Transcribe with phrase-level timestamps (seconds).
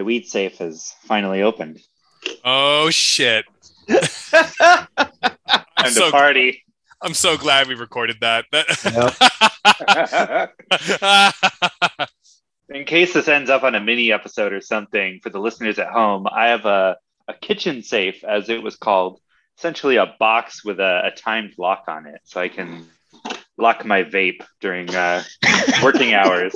[0.00, 1.78] my weed safe has finally opened.
[2.42, 3.44] Oh shit!
[3.88, 6.64] Time I'm so to party.
[7.02, 8.46] I'm so glad we recorded that.
[12.70, 15.88] In case this ends up on a mini episode or something for the listeners at
[15.88, 16.96] home, I have a,
[17.28, 19.20] a kitchen safe, as it was called,
[19.58, 22.88] essentially a box with a, a timed lock on it, so I can
[23.58, 25.24] lock my vape during uh,
[25.82, 26.54] working hours.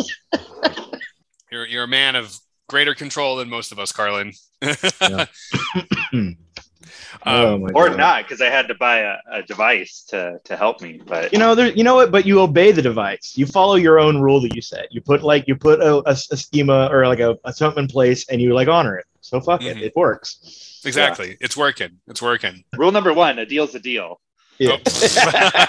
[1.52, 2.34] you're you're a man of
[2.68, 4.32] greater control than most of us, Carlin.
[4.62, 5.27] oh
[7.55, 7.98] um, my or God.
[7.98, 11.00] not because I had to buy a, a device to to help me.
[11.05, 11.72] But You know, there.
[11.72, 12.10] You know what?
[12.10, 13.34] But you obey the device.
[13.36, 14.92] You follow your own rule that you set.
[14.92, 17.88] You put like you put a, a, a schema or like a, a something in
[17.88, 19.06] place, and you like honor it.
[19.20, 19.77] So fuck Mhm.
[19.77, 19.83] it.
[19.83, 20.80] It works.
[20.84, 21.36] exactly.
[21.41, 21.98] It's working.
[22.08, 22.64] It's working.
[22.77, 24.20] rule number one: a deal's a deal.
[24.58, 24.76] Yeah.
[24.76, 24.78] Oh.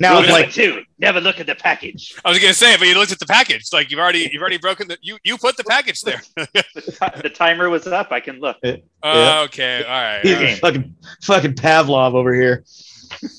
[0.00, 2.14] now Rule it's number like two: never look at the package.
[2.24, 3.64] I was gonna say, but you looked at the package.
[3.72, 6.20] Like you've already you've already broken the you you put the package there.
[6.74, 6.82] The,
[7.14, 8.10] ti- the timer was up.
[8.12, 8.56] I can look.
[8.64, 9.40] Uh, Yeah.
[9.44, 9.84] Okay.
[9.84, 10.26] All right.
[10.26, 10.58] All right.
[10.58, 12.64] fucking fucking Pavlov over here.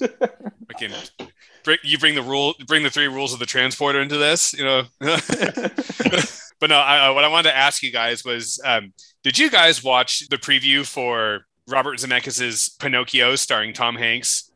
[0.02, 0.94] We can
[1.66, 4.64] bring, you bring the rule, bring the three rules of the transporter into this, you
[4.64, 4.84] know.
[5.02, 9.50] but no, I, I- what I wanted to ask you guys was, um, did you
[9.50, 14.52] guys watch the preview for Robert Zemeckis' Pinocchio starring Tom Hanks?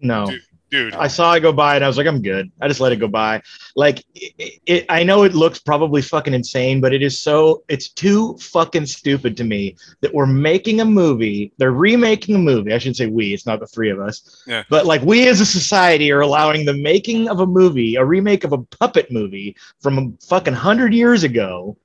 [0.00, 0.26] No.
[0.26, 0.40] Dude.
[0.70, 2.48] Dude, I saw it go by and I was like, I'm good.
[2.60, 3.42] I just let it go by.
[3.74, 7.88] Like, it, it, I know it looks probably fucking insane, but it is so, it's
[7.88, 11.52] too fucking stupid to me that we're making a movie.
[11.56, 12.72] They're remaking a movie.
[12.72, 14.44] I shouldn't say we, it's not the three of us.
[14.46, 14.62] Yeah.
[14.70, 18.44] But like, we as a society are allowing the making of a movie, a remake
[18.44, 21.76] of a puppet movie from a fucking hundred years ago.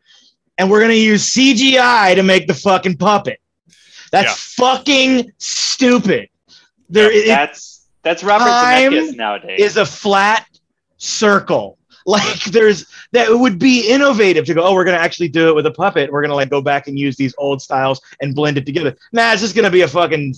[0.59, 3.39] And we're going to use CGI to make the fucking puppet.
[4.11, 6.29] That's fucking stupid.
[6.89, 9.59] There, it- That's that's Robert Zemeckis nowadays.
[9.59, 10.47] is a flat
[10.97, 11.77] circle.
[12.07, 15.55] Like there's that it would be innovative to go, oh, we're gonna actually do it
[15.55, 16.11] with a puppet.
[16.11, 18.95] We're gonna like go back and use these old styles and blend it together.
[19.11, 20.35] Nah, it's just gonna be a fucking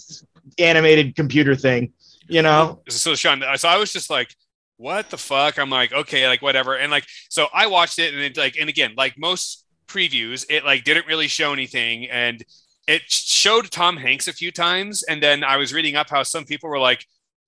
[0.60, 1.92] animated computer thing,
[2.30, 2.80] you know?
[2.88, 4.34] so Sean, so I was just like,
[4.78, 5.60] what the fuck?
[5.60, 6.78] I'm like, okay, like whatever.
[6.78, 10.64] And like, so I watched it and it like, and again, like most previews, it
[10.64, 12.06] like didn't really show anything.
[12.10, 12.46] And
[12.88, 15.04] it showed Tom Hanks a few times.
[15.04, 17.06] And then I was reading up how some people were like,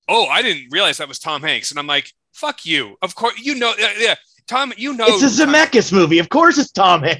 [0.07, 1.72] oh, I didn't realize that was Tom Hanks.
[1.72, 2.97] And I'm like, fuck you.
[3.01, 4.16] Of course, you know, yeah, yeah.
[4.47, 6.17] Tom, you know, It's a Zemeckis movie.
[6.19, 7.19] Of course it's Tom Hanks.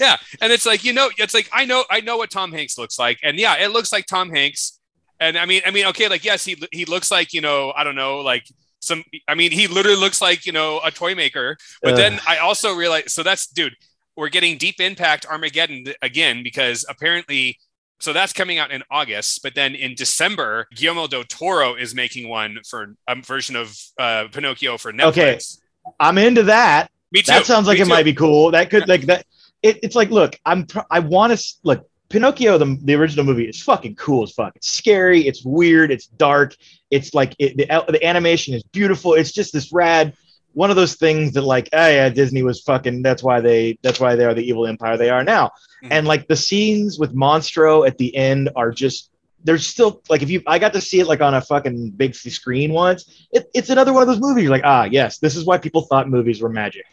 [0.00, 2.78] yeah and it's like you know it's like i know i know what tom hanks
[2.78, 4.78] looks like and yeah it looks like tom hanks
[5.20, 7.84] and i mean i mean okay like yes he he looks like you know i
[7.84, 8.44] don't know like
[8.80, 11.98] some i mean he literally looks like you know a toy maker but Ugh.
[11.98, 13.74] then i also realized so that's dude
[14.20, 17.58] we're getting deep impact armageddon again because apparently
[18.00, 22.28] so that's coming out in August, but then in December, Guillermo del Toro is making
[22.28, 25.58] one for a version of uh, Pinocchio for Netflix.
[25.84, 25.94] Okay.
[26.00, 26.90] I'm into that.
[27.12, 27.32] Me too.
[27.32, 27.90] That sounds like Me it too.
[27.90, 28.52] might be cool.
[28.52, 29.26] That could like that.
[29.62, 31.86] It, it's like, look, I'm I want to look.
[32.08, 34.56] Pinocchio, the, the original movie, is fucking cool as fuck.
[34.56, 35.26] It's scary.
[35.28, 35.90] It's weird.
[35.92, 36.56] It's dark.
[36.90, 39.14] It's like it, the the animation is beautiful.
[39.14, 40.14] It's just this rad.
[40.52, 43.02] One of those things that like, oh yeah, Disney was fucking.
[43.02, 43.78] That's why they.
[43.82, 45.50] That's why they are the evil empire they are now.
[45.84, 45.88] Mhm.
[45.92, 49.10] And like the scenes with Monstro at the end are just.
[49.42, 52.14] There's still like if you I got to see it like on a fucking big
[52.14, 53.26] screen once.
[53.32, 54.42] It, it's another one of those movies.
[54.44, 56.84] You're like, ah, yes, this is why people thought movies were magic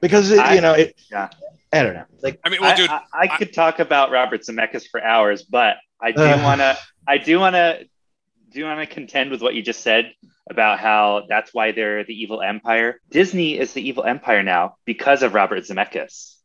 [0.00, 0.94] because it, I- you know it.
[1.10, 1.28] yeah.
[1.72, 2.04] I don't know.
[2.22, 5.42] Like I mean, well, I, dude, I, I could talk about Robert Zemeckis for hours,
[5.42, 6.42] but I do Ugh.
[6.44, 6.78] want to.
[7.08, 7.86] I do want to.
[8.56, 10.14] Do you want to contend with what you just said
[10.48, 13.02] about how that's why they're the evil empire.
[13.10, 16.36] Disney is the evil empire now because of Robert Zemeckis,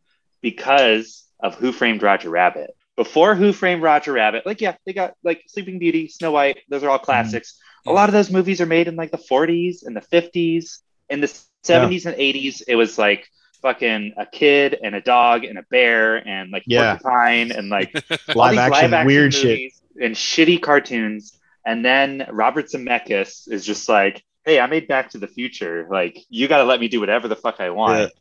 [0.41, 2.71] because of Who Framed Roger Rabbit.
[2.97, 6.57] Before Who Framed Roger Rabbit, like yeah, they got like Sleeping Beauty, Snow White.
[6.67, 7.53] Those are all classics.
[7.53, 7.91] Mm-hmm.
[7.91, 10.79] A lot of those movies are made in like the 40s and the 50s.
[11.09, 11.27] In the
[11.63, 13.25] 70s and 80s, it was like
[13.61, 16.97] fucking a kid and a dog and a bear and like Yeah.
[16.97, 17.93] porcupine and like
[18.35, 19.71] live action, live-action weird shit.
[20.01, 21.37] and shitty cartoons.
[21.65, 25.87] And then Robert Zemeckis is just like, "Hey, I made Back to the Future.
[25.89, 28.03] Like, you got to let me do whatever the fuck I want." Yeah.
[28.03, 28.11] And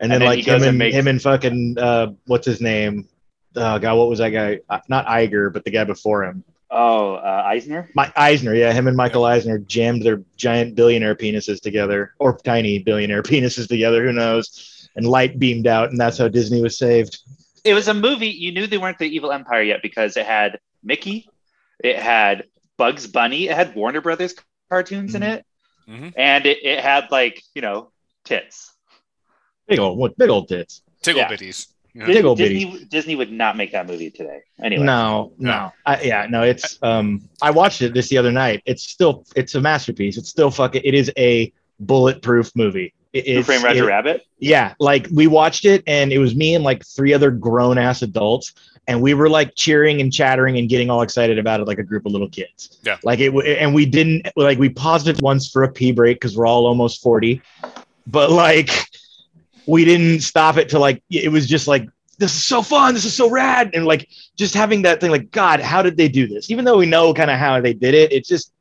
[0.00, 3.08] And then then like him and makes- him and fucking uh, what's his name?
[3.54, 4.60] Oh god, what was that guy?
[4.68, 6.44] Uh, not Iger, but the guy before him.
[6.70, 7.88] Oh, uh, Eisner.
[7.94, 12.78] My Eisner, yeah, him and Michael Eisner jammed their giant billionaire penises together, or tiny
[12.80, 14.04] billionaire penises together.
[14.04, 14.88] Who knows?
[14.96, 17.18] And light beamed out, and that's how Disney was saved.
[17.64, 18.28] It was a movie.
[18.28, 21.28] You knew they weren't the evil empire yet because it had Mickey,
[21.82, 22.44] it had
[22.76, 24.34] Bugs Bunny, it had Warner Brothers
[24.68, 25.44] cartoons in it,
[25.88, 26.12] Mhm.
[26.16, 27.90] and it, it had like you know
[28.24, 28.72] tits.
[29.68, 30.82] Big old, big old tits.
[31.02, 31.28] tickle Yeah.
[31.30, 31.66] bitties.
[31.94, 32.06] Yeah.
[32.06, 34.40] Big old Disney Disney would not make that movie today.
[34.62, 36.42] Anyway, No, no, I, yeah, no.
[36.42, 38.62] It's um, I watched it this the other night.
[38.66, 40.18] It's still, it's a masterpiece.
[40.18, 40.82] It's still fucking.
[40.84, 42.92] It is a bulletproof movie.
[43.14, 44.26] It- Who Framed Roger it- Rabbit?
[44.38, 48.02] Yeah, like we watched it and it was me and like three other grown ass
[48.02, 48.52] adults
[48.88, 51.82] and we were like cheering and chattering and getting all excited about it like a
[51.82, 52.78] group of little kids.
[52.84, 52.98] Yeah.
[53.02, 56.36] Like it and we didn't like we paused it once for a pee break cuz
[56.36, 57.42] we're all almost 40.
[58.06, 58.70] But like
[59.66, 61.88] we didn't stop it to like it was just like
[62.18, 65.30] this is so fun, this is so rad and like just having that thing like
[65.30, 66.50] god, how did they do this?
[66.50, 68.52] Even though we know kind of how they did it, it's just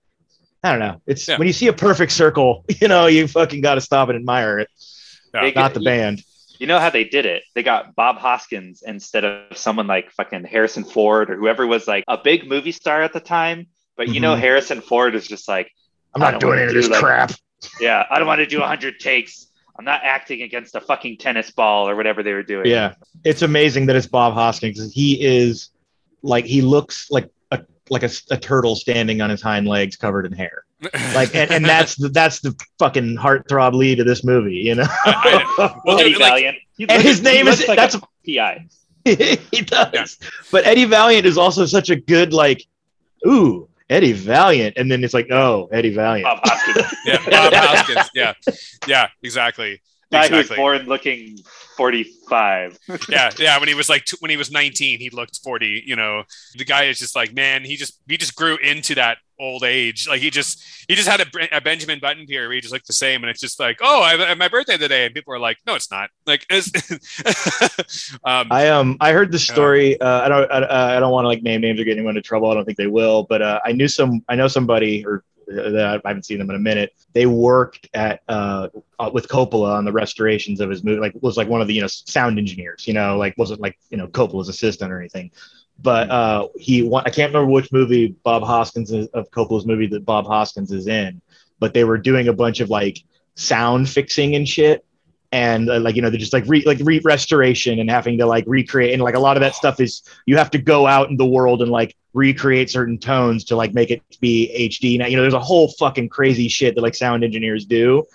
[0.63, 0.99] I don't know.
[1.05, 1.37] It's Yeah.
[1.37, 4.57] when you see a perfect circle, you know, you fucking got to stop and admire
[4.59, 4.69] it,
[5.33, 5.51] Yeah.
[5.51, 6.23] Not the band.
[6.59, 7.43] You know how they did it?
[7.53, 12.03] They got Bob Hoskins instead of someone like fucking Harrison Ford or whoever was like
[12.07, 13.67] a big movie star at the time.
[13.97, 14.39] But you know, Mhm.
[14.39, 15.71] Harrison Ford is just like,
[16.13, 17.31] I'm not doing any of do, this like- crap.
[17.79, 19.47] yeah, I don't want to do 100 takes.
[19.77, 22.67] I'm not acting against a fucking tennis ball or whatever they were doing.
[22.67, 22.93] Yeah,
[23.25, 24.93] it's amazing that it's Bob Hoskins.
[24.93, 25.69] He is
[26.21, 27.29] like he looks like
[27.89, 30.63] like a, a turtle standing on his hind legs, covered in hair.
[31.15, 34.55] Like, and, and that's the, that's the fucking heartthrob lead of this movie.
[34.55, 34.85] You know,
[35.57, 36.57] Well, Eddie dude, like- Valiant.
[36.79, 38.67] And looks- his name is like that's a PI.
[39.05, 39.89] he does.
[39.93, 40.05] Yeah.
[40.51, 42.65] But Eddie Valiant is also such a good like,
[43.25, 46.25] ooh, Eddie Valiant, and then it's like, oh, Eddie Valiant.
[46.25, 46.93] Bob Hoskins.
[47.05, 48.09] yeah, Bob Hoskins.
[48.13, 48.33] Yeah,
[48.87, 49.81] yeah, exactly.
[50.11, 51.37] Guy who was born looking
[51.77, 52.79] 45.
[53.09, 53.59] Yeah, yeah.
[53.59, 55.83] When he was like, t- when he was 19, he looked 40.
[55.85, 56.23] You know,
[56.55, 60.07] the guy is just like, man, he just he just grew into that old age.
[60.07, 62.87] Like he just he just had a, a Benjamin Button period where he just looked
[62.87, 65.39] the same, and it's just like, oh, I have my birthday today, and people are
[65.39, 66.09] like, no, it's not.
[66.25, 66.91] Like, it's,
[68.23, 69.99] um, I um I heard the story.
[69.99, 72.27] Uh, I don't I, I don't want to like name names or get anyone into
[72.27, 72.49] trouble.
[72.49, 73.23] I don't think they will.
[73.23, 74.23] But uh, I knew some.
[74.29, 76.93] I know somebody or uh, that I haven't seen them in a minute.
[77.13, 78.69] They worked at uh
[78.99, 80.99] uh, with Coppola on the restorations of his movie.
[80.99, 82.87] Like was like one of the you know sound engineers.
[82.87, 85.31] You know like wasn't like you know Coppola's assistant or anything.
[85.81, 89.87] But uh, he wa- I can't remember which movie Bob Hoskins is, of Coppola's movie
[89.87, 91.21] that Bob Hoskins is in.
[91.59, 93.03] But they were doing a bunch of like
[93.35, 94.85] sound fixing and shit
[95.35, 98.25] and uh, like you know they're just like re- like re- restoration and having to
[98.25, 101.09] like recreate and like a lot of that stuff is you have to go out
[101.09, 104.97] in the world and like recreate certain tones to like make it be HD.
[104.97, 108.05] Now you know there's a whole fucking crazy shit that like sound engineers do.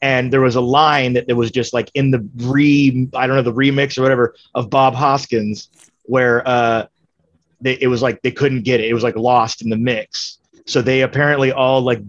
[0.00, 3.36] And there was a line that, that was just like in the re I don't
[3.36, 5.68] know the remix or whatever of Bob Hoskins
[6.04, 6.86] where uh
[7.60, 8.88] they, it was like they couldn't get it.
[8.88, 10.38] It was like lost in the mix.
[10.64, 12.00] So they apparently all like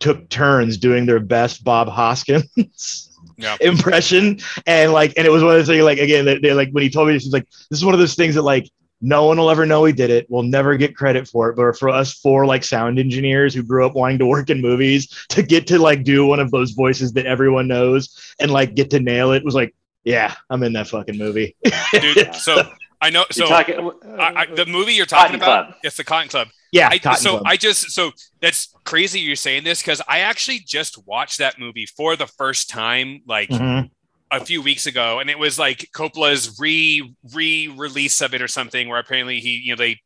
[0.00, 2.48] took turns doing their best Bob Hoskins
[3.36, 3.56] Yeah.
[3.60, 4.40] impression.
[4.66, 6.82] And like, and it was one of those things like, again, they, they like, when
[6.82, 8.70] he told me this, he's like, this is one of those things that like,
[9.02, 10.26] no one will ever know he did it.
[10.30, 11.56] We'll never get credit for it.
[11.56, 15.26] But for us four like sound engineers who grew up wanting to work in movies
[15.28, 18.90] to get to like do one of those voices that everyone knows and like get
[18.90, 19.74] to nail it was like,
[20.04, 21.56] yeah, I'm in that fucking movie.
[21.92, 22.34] dude.
[22.34, 22.62] So
[23.06, 23.24] I know.
[23.30, 25.80] So talking, I, I, the movie you're talking Cotton about, Club.
[25.84, 26.48] it's the Cotton Club.
[26.72, 26.88] yeah.
[26.90, 27.42] I, Cotton so Club.
[27.46, 28.10] I just so
[28.40, 32.68] that's crazy you're saying this because I actually just watched that movie for the first
[32.68, 33.90] time like Mhm.
[34.30, 38.48] a few weeks ago, and it was like Coppola's re re release of it or
[38.48, 40.00] something where apparently he you know they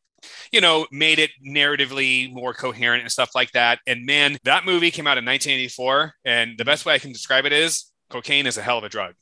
[0.52, 3.79] you know made it narratively more coherent and stuff like that.
[3.87, 7.47] And man, that movie came out in 1984, and the best way I can describe
[7.47, 9.14] it is cocaine is a hell of a drug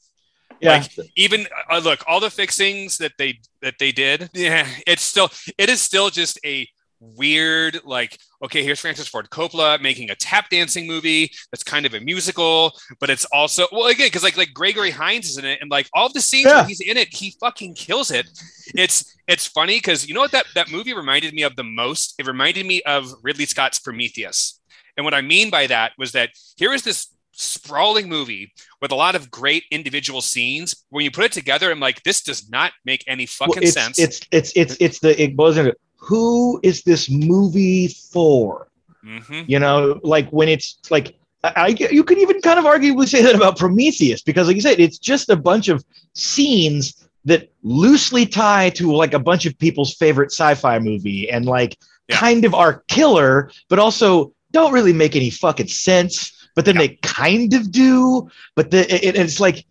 [0.61, 0.85] yeah.
[1.17, 5.69] even uh, look all the fixings that they that they did yeah it's still it
[5.69, 6.67] is still just a
[7.01, 11.95] weird like okay here's francis ford coppola making a tap dancing movie that's kind of
[11.95, 15.59] a musical but it's also well again because like like gregory hines is in it
[15.61, 16.57] and like all the scenes Yeah.
[16.57, 18.27] where he's in it he fucking kills it
[18.75, 22.15] it's it's funny because you know what that that movie reminded me of the most
[22.19, 24.61] it reminded me of ridley scott's prometheus
[24.97, 28.53] and what i mean by that was that here is this sprawling movie
[28.83, 30.85] with a lot of great individual scenes.
[30.91, 33.73] When you put it together, I'm like, this does not make any fucking Well, it's,
[33.73, 33.99] sense.
[33.99, 38.69] It's it's it's it's the it into who is this movie for?
[39.05, 39.43] Mm-hmm.
[39.47, 43.23] You know, like when it's like I, I you could even kind of arguably say
[43.23, 48.27] that about Prometheus because, like you said, it's just a bunch of scenes that loosely
[48.27, 51.77] tie to like a bunch of people's favorite sci-fi movie and like
[52.09, 52.17] Yeah.
[52.17, 56.33] kind of are killer, but also don't really make any fucking sense.
[56.59, 56.81] But then Yeah.
[56.89, 58.29] they kind of do.
[58.57, 59.65] But the it, it's like,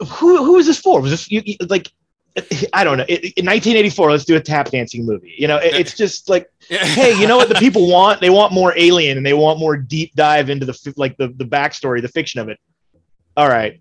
[0.00, 1.00] who who is this for?
[1.00, 1.88] Was this you, you- like?
[2.72, 3.04] I don't know.
[3.08, 5.34] It- In 1984, let's do a tap dancing movie.
[5.38, 8.20] You know, it- it's just like hey, you know what the people want?
[8.20, 11.44] They want more alien and they want more deep dive into the like the the
[11.44, 12.58] backstory, the fiction of it.
[13.36, 13.80] All right,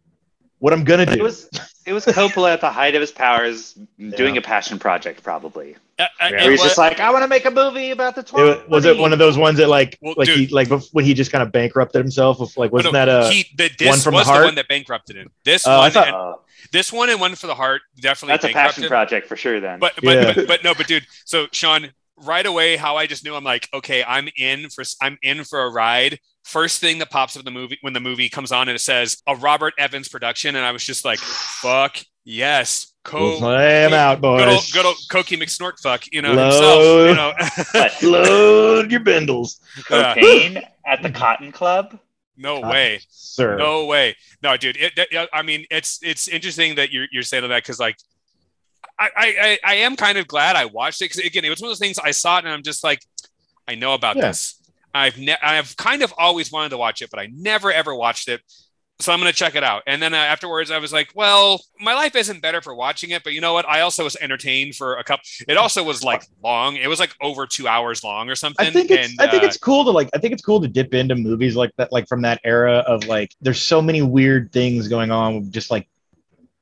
[0.59, 1.23] what I'm gonna It do?
[1.23, 1.49] was
[1.87, 4.41] it was Coppola at the height of his powers doing Yeah.
[4.41, 5.77] a passion project, probably.
[6.01, 6.39] Uh, uh, Yeah.
[6.41, 8.67] he's was- just like, I want to make a movie about the It, 20.
[8.67, 11.31] was it one of those ones that like Well, like he like when he just
[11.31, 12.39] kind of bankrupted himself?
[12.41, 14.45] Of like wasn't no, that a he, the, this one from the was the, heart?
[14.45, 15.29] one that bankrupted him.
[15.45, 16.33] This I one, thought- and, Uh,
[16.71, 18.75] this one, and one for the heart definitely that's a bankrupted.
[18.83, 19.59] passion project for sure.
[19.59, 20.33] Then, But but, Yeah.
[20.33, 21.05] but but no, but dude.
[21.25, 25.17] So Sean, right away, how I just knew I'm like, okay, I'm in for I'm
[25.23, 28.27] in for a ride first thing that pops up in the movie when the movie
[28.29, 31.97] comes on and it says a Robert Evans production, and I was just like, "Fuck
[32.25, 34.39] yes, We'll co- play 'em out, boys.
[34.41, 37.05] good old, good old Cokie McSnork fuck, you know Low.
[37.07, 40.13] himself, you know." Load your bindles, Yeah.
[40.13, 41.99] cocaine at the Cotton Club.
[42.37, 42.99] no way.
[43.09, 43.57] sir.
[43.57, 44.15] No way.
[44.43, 44.77] No, dude.
[44.77, 47.97] It, it- I mean, it's it's interesting that you're you're saying that because like,
[48.99, 51.59] I, I I I am kind of glad I watched it because again, it was
[51.61, 52.99] one of those things I saw it and I'm just like,
[53.67, 54.27] I know about Yeah.
[54.27, 54.55] this.
[54.93, 58.27] I've ne- I've kind of always wanted to watch it, but I never ever watched
[58.27, 58.41] it.
[59.01, 59.83] So I'm gonna check it out.
[59.87, 63.23] And then uh, afterwards, I was like, well, my life isn't better for watching it,
[63.23, 63.67] but you know what?
[63.67, 65.23] I also was entertained for a couple.
[65.47, 66.75] It also was like long.
[66.75, 68.65] It was like over two hours long or something.
[68.65, 70.61] I think it's and, I think uh, it's cool to like I think it's cool
[70.61, 74.01] to dip into movies like that like from that era of like there's so many
[74.01, 75.87] weird things going on just like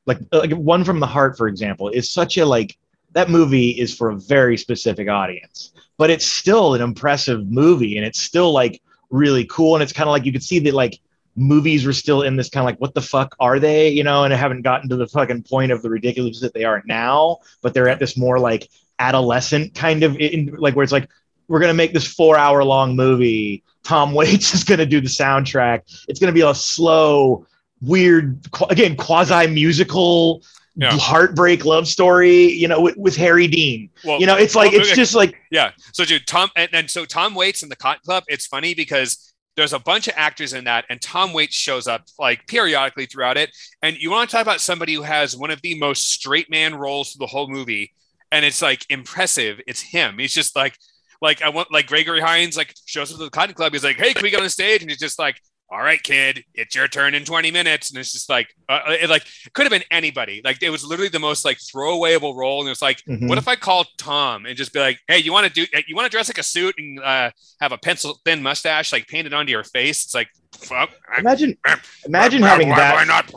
[0.05, 2.77] like like one from the heart for example is such a like
[3.11, 8.05] that movie is for a very specific audience but it's still an impressive movie and
[8.05, 10.99] it's still like really cool and it's kind of like you could see that like
[11.35, 14.23] movies were still in this kind of like what the fuck are they you know
[14.23, 17.37] and I haven't gotten to the fucking point of the ridiculous that they are now
[17.61, 18.69] but they're at this more like
[18.99, 21.09] adolescent kind of in, like where it's like
[21.47, 23.63] we're gonna make this four hour long movie.
[23.83, 25.81] Tom Waits is gonna do the soundtrack.
[26.07, 27.47] It's gonna be a slow,
[27.81, 30.43] weird, again quasi musical,
[30.75, 30.91] Yeah.
[30.91, 32.51] heartbreak love story.
[32.51, 33.89] You know, with, with Harry Dean.
[34.03, 35.71] well, You know, it's like well, it's just like Yeah.
[35.93, 39.28] So, dude, Tom, and, and so Tom Waits in the Cotton Club, it's funny because
[39.59, 43.37] there's a bunch of actors in that, and Tom Waits shows up like periodically throughout
[43.37, 43.55] it.
[43.81, 46.75] And you want to talk about somebody who has one of the most straight man
[46.75, 47.93] roles through the whole movie,
[48.31, 49.59] and it's like impressive.
[49.67, 50.17] It's him.
[50.17, 50.77] He's just like,
[51.21, 53.73] like I want like Gregory Hines like shows up to the Cotton Club.
[53.73, 55.39] He's like, "Hey, can we get on the stage?" And he's just like,
[55.71, 59.09] "All right, kid, it's your turn in 20 minutes." And it's just like, uh, it
[59.09, 60.41] like it could have been anybody.
[60.43, 63.01] Like it was literally the most like throwawayable role, and it's like.
[63.05, 63.27] mhm.
[63.29, 65.65] What if I call Tom and just be like, "Hey, you want to do?
[65.87, 69.07] You want to dress like a suit and uh, have a pencil thin mustache like
[69.07, 70.89] painted onto your face?" It's like, fuck.
[71.13, 71.57] I- imagine
[72.05, 73.31] imagine having why- that Why not?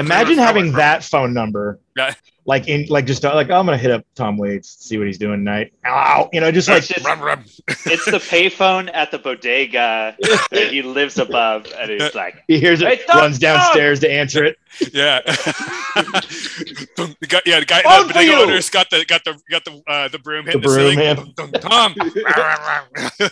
[0.00, 1.80] imagine having that phone number.
[1.96, 2.14] Yeah.
[2.46, 5.16] Like in like just like oh, I'm gonna hit up Tom Waits, see what he's
[5.16, 5.72] doing tonight.
[5.86, 7.40] Ow, you know, just like It's just Rub, rub.
[7.68, 10.14] it's the payphone at the bodega
[10.50, 14.44] that he lives above, and he's like, he hears it, Hey, runs downstairs to answer
[14.44, 14.58] it.
[14.92, 15.20] Yeah.
[15.24, 18.42] the guy, yeah, the guy, On the for bodega you.
[18.42, 20.98] owner's got the got the got the uh, the broom hitting the, broom, ceiling.
[20.98, 21.16] man.
[21.36, 21.94] Dun, dun, Tom.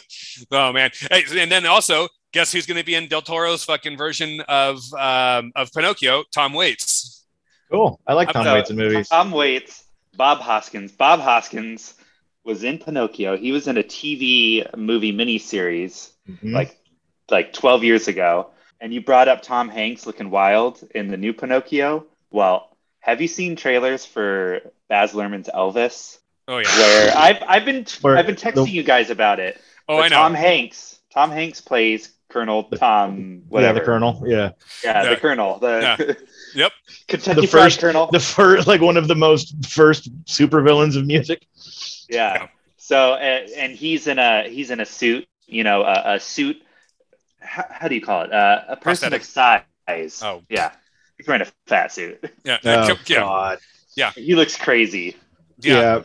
[0.52, 0.90] oh man.
[1.10, 4.78] Hey, and then also, guess who's going to be in Del Toro's fucking version of
[4.98, 6.24] um, of Pinocchio?
[6.32, 7.21] Tom Waits.
[7.72, 8.00] Cool.
[8.06, 9.08] I like Tom No, Waits in movies.
[9.08, 9.84] Tom Waits,
[10.16, 10.92] Bob Hoskins.
[10.92, 11.94] Bob Hoskins
[12.44, 13.36] was in Pinocchio.
[13.36, 16.52] He was in a TV movie miniseries Mhm.
[16.52, 16.76] like
[17.30, 18.48] like 12 years ago.
[18.80, 22.04] And you brought up Tom Hanks looking wild in the new Pinocchio.
[22.30, 26.18] Well, have you seen trailers for Baz Luhrmann's Elvis?
[26.48, 26.76] Oh yeah.
[26.76, 29.60] Where I've I've been Where I've been texting the- you guys about it.
[29.88, 30.16] Oh, But I know.
[30.16, 30.98] Tom Hanks.
[31.14, 33.42] Tom Hanks plays Colonel Tom.
[33.48, 33.74] Whatever.
[33.74, 34.22] Yeah, the Colonel.
[34.26, 34.50] Yeah.
[34.84, 35.10] Yeah, Yeah.
[35.10, 35.58] the Colonel.
[35.58, 36.14] The Yeah.
[36.54, 36.72] Yep.
[37.08, 38.08] Kentucky The first- Colonel.
[38.12, 41.46] The first, like one of the most first supervillains of music.
[42.08, 42.34] Yeah.
[42.34, 42.48] Yeah.
[42.76, 45.26] So and, and he's in a he's in a suit.
[45.46, 46.62] You know, a, a suit.
[47.40, 48.32] How, how do you call it?
[48.32, 49.62] Uh, a person of size.
[50.22, 50.42] Oh.
[50.48, 50.72] yeah.
[51.18, 52.22] He's wearing a fat suit.
[52.44, 52.58] Yeah.
[52.64, 53.18] Oh, yeah.
[53.18, 53.58] God.
[54.14, 55.16] He looks crazy.
[55.58, 55.74] Yeah.
[55.80, 56.02] Yeah.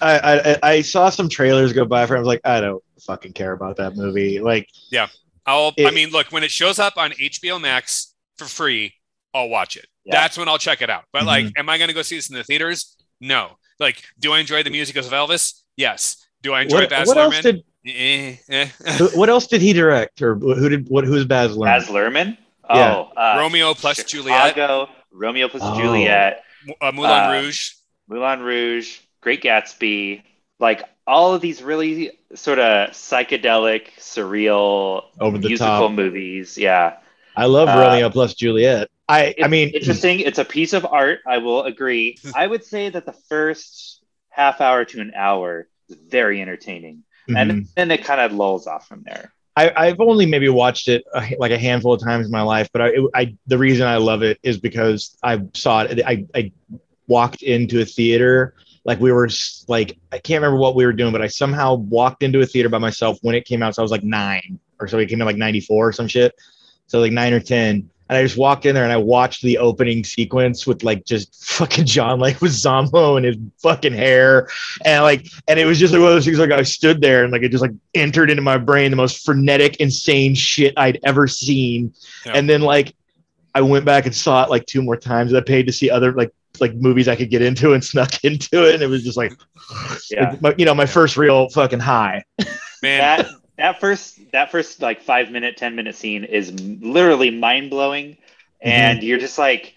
[0.00, 0.18] I,
[0.52, 2.14] I I saw some trailers go by for.
[2.14, 2.18] Him.
[2.18, 4.38] I was like, I don't fucking care about that movie.
[4.40, 4.68] Like,
[5.46, 8.94] I'll, I mean, look, when it shows up on HBO Max for free,
[9.34, 9.86] I'll watch it.
[10.04, 10.20] Yeah.
[10.20, 11.04] That's when I'll check it out.
[11.12, 11.26] But Mm-hmm.
[11.28, 12.96] like, am I going to go see this in the theaters?
[13.20, 13.50] No.
[13.80, 15.60] Like, do I enjoy the music of Elvis?
[15.76, 16.26] Yes.
[16.42, 17.42] Do I enjoy what, Baz what else Luhrmann?
[17.42, 18.68] did Eh, eh.
[19.14, 21.04] what else did he direct, or who did what?
[21.04, 21.64] Who's Baz Luhrmann?
[21.64, 22.38] Baz Luhrmann.
[22.70, 22.92] Oh, Yeah.
[23.22, 25.78] uh, Romeo plus Juliet, Chicago, Romeo plus Oh.
[25.78, 26.42] Juliet,
[26.80, 27.72] uh, Moulin Uh, Rouge.
[28.08, 30.22] Moulin Rouge, Great Gatsby,
[30.64, 35.92] like all of these really sort of psychedelic, surreal, Over the musical top.
[35.92, 36.56] movies.
[36.56, 36.96] Yeah.
[37.36, 38.88] I love uh, Romeo plus Juliet.
[39.06, 40.20] I I mean, interesting.
[40.20, 41.20] It's a piece of art.
[41.26, 42.16] I will agree.
[42.34, 47.36] I would say that the first half hour to an hour is very entertaining, mhm.
[47.36, 49.32] and then it kind of lulls off from there.
[49.56, 52.70] I, I've only maybe watched it a, like a handful of times in my life,
[52.72, 56.00] but I, it, I the reason I love it is because I saw it.
[56.02, 56.52] I, I
[57.06, 59.28] walked into a theater like we were
[59.68, 62.68] like I can't remember what we were doing, but I somehow walked into a theater
[62.68, 63.74] by myself when it came out.
[63.74, 64.98] So I was like nine or so.
[64.98, 66.34] It came out like ninety four or some shit.
[66.86, 67.90] So like nine or ten.
[68.10, 71.42] And I just walked in there and I watched the opening sequence with like just
[71.46, 74.48] fucking John Leguizamo and his fucking hair.
[74.84, 77.24] And like and it was just like one of those things like I stood there
[77.24, 81.00] and like it just like entered into my brain the most frenetic, insane shit I'd
[81.04, 81.94] ever seen.
[82.26, 82.32] Yeah.
[82.34, 82.94] And then like
[83.54, 85.32] I went back and saw it like two more times.
[85.32, 86.30] I paid to see other like
[86.60, 88.74] like movies I could get into and snuck into it.
[88.74, 89.32] And it was just like
[90.10, 90.36] Yeah.
[90.40, 92.24] my- you know, my first real fucking high.
[92.82, 93.26] Man, That
[93.58, 98.68] that first that first like five minute, ten minute scene is literally mind blowing, mm-hmm.
[98.68, 99.74] and you're just like,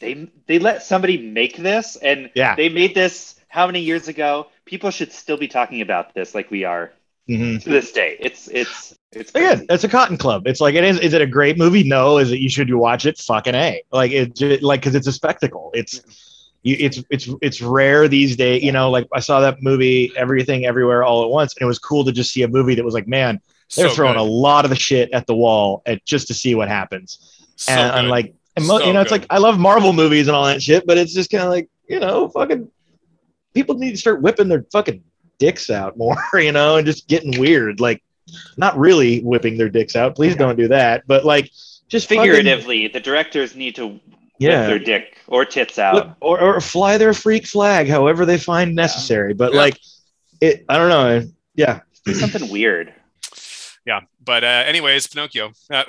[0.00, 2.54] they they let somebody make this, and Yeah.
[2.56, 4.48] they made this how many years ago?
[4.66, 6.92] People should still be talking about this like we are
[7.28, 7.62] Mhm.
[7.62, 8.16] to this day.
[8.20, 10.46] It's it's it's Again, it's a Cotton Club.
[10.46, 10.98] It's like it is.
[11.00, 11.82] Is it a great movie?
[11.82, 12.18] No.
[12.18, 12.38] Is it?
[12.38, 13.18] You should watch it.
[13.18, 13.82] Fucking a.
[13.92, 14.34] Like it.
[14.36, 15.70] ju- Like because it's a spectacle.
[15.74, 16.00] It's.
[16.62, 18.62] You, it's it's it's rare these days.
[18.62, 21.78] You know, like I saw that movie, Everything Everywhere All at Once, and it was
[21.78, 23.40] cool to just see a movie that was like, man,
[23.76, 24.20] they're So throwing good.
[24.20, 27.46] a lot of the shit at the wall at just to see what happens.
[27.56, 29.20] So and I'm like, and mo- So you know, it's good.
[29.22, 31.68] like I love Marvel movies and all that shit, but it's just kind of like,
[31.88, 32.68] you know, fucking
[33.54, 35.02] people need to start whipping their fucking
[35.38, 37.80] dicks out more, you know, and just getting weird.
[37.80, 38.02] Like,
[38.56, 40.16] not really whipping their dicks out.
[40.16, 41.04] Please don't do that.
[41.06, 41.50] But like,
[41.88, 42.88] just fucking- figuratively.
[42.88, 44.00] The directors need to whip
[44.38, 44.66] yeah.
[44.66, 46.16] their dick or tits out.
[46.20, 49.34] Or, or fly their freak flag, however they find necessary.
[49.34, 49.58] But Yeah.
[49.58, 49.80] like,
[50.40, 51.28] it, I don't know.
[51.54, 51.80] Yeah.
[52.12, 52.92] Something weird.
[53.86, 54.00] yeah.
[54.24, 55.52] But uh, anyways, Pinocchio.
[55.70, 55.86] Oh,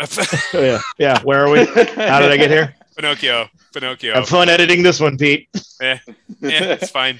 [0.53, 0.79] yeah.
[0.97, 1.21] Yeah.
[1.23, 1.65] Where are we?
[1.65, 2.75] How did I get here?
[2.95, 3.47] Pinocchio.
[3.73, 4.13] Pinocchio.
[4.13, 5.49] Have fun editing this one, Pete.
[5.81, 5.99] Yeah.
[6.39, 7.19] Yeah, it's fine.